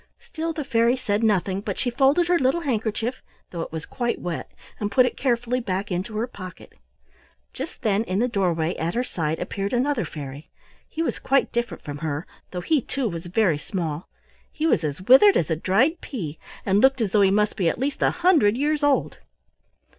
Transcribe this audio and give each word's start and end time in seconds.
Still 0.19 0.51
the 0.51 0.63
fairy 0.63 0.97
said 0.97 1.21
nothing, 1.21 1.61
but 1.61 1.77
she 1.77 1.91
folded 1.91 2.27
her 2.27 2.39
little 2.39 2.61
handkerchief, 2.61 3.21
though 3.51 3.61
it 3.61 3.71
was 3.71 3.85
quite 3.85 4.19
wet, 4.19 4.49
and 4.79 4.91
put 4.91 5.05
it 5.05 5.15
carefully 5.15 5.59
back 5.59 5.91
into 5.91 6.17
her 6.17 6.25
pocket. 6.25 6.73
Just 7.53 7.83
then 7.83 8.03
in 8.05 8.17
the 8.17 8.27
doorway 8.27 8.73
at 8.77 8.95
her 8.95 9.03
side 9.03 9.37
appeared 9.37 9.73
another 9.73 10.03
fairy. 10.03 10.49
He 10.89 11.03
was 11.03 11.19
quite 11.19 11.51
different 11.51 11.83
from 11.83 11.99
her, 11.99 12.25
though 12.49 12.61
he, 12.61 12.81
too, 12.81 13.07
was 13.09 13.27
very 13.27 13.59
small. 13.59 14.09
He 14.51 14.65
was 14.65 14.83
as 14.83 15.01
withered 15.03 15.37
as 15.37 15.51
a 15.51 15.55
dried 15.55 16.01
pea, 16.01 16.39
and 16.65 16.79
looked 16.81 16.99
as 16.99 17.11
though 17.11 17.21
he 17.21 17.29
must 17.29 17.55
be 17.55 17.69
at 17.69 17.77
least 17.77 18.01
a 18.01 18.09
hundred 18.09 18.57
years 18.57 18.81
old. 18.81 19.19